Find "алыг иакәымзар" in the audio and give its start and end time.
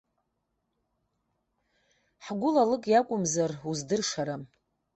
2.63-3.51